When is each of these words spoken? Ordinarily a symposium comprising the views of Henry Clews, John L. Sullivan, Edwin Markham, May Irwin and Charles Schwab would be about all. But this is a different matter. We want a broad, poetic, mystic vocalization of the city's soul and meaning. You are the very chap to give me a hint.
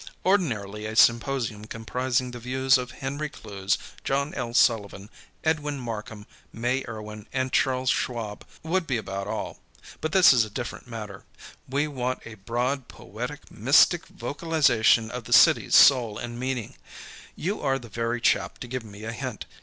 Ordinarily 0.25 0.87
a 0.87 0.95
symposium 0.95 1.65
comprising 1.65 2.31
the 2.31 2.39
views 2.39 2.75
of 2.79 2.89
Henry 2.89 3.29
Clews, 3.29 3.77
John 4.03 4.33
L. 4.33 4.51
Sullivan, 4.55 5.11
Edwin 5.43 5.79
Markham, 5.79 6.25
May 6.51 6.83
Irwin 6.87 7.27
and 7.31 7.53
Charles 7.53 7.91
Schwab 7.91 8.43
would 8.63 8.87
be 8.87 8.97
about 8.97 9.27
all. 9.27 9.59
But 9.99 10.11
this 10.11 10.33
is 10.33 10.43
a 10.43 10.49
different 10.49 10.87
matter. 10.87 11.25
We 11.69 11.87
want 11.87 12.25
a 12.25 12.33
broad, 12.33 12.87
poetic, 12.87 13.51
mystic 13.51 14.07
vocalization 14.07 15.11
of 15.11 15.25
the 15.25 15.33
city's 15.33 15.75
soul 15.75 16.17
and 16.17 16.39
meaning. 16.39 16.77
You 17.35 17.61
are 17.61 17.77
the 17.77 17.87
very 17.87 18.19
chap 18.19 18.57
to 18.61 18.67
give 18.67 18.83
me 18.83 19.03
a 19.03 19.11
hint. 19.11 19.45